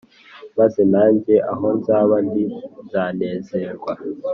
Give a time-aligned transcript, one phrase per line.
[0.57, 2.43] maze nange aho nzaba ndi
[2.85, 3.93] nzanezerwa.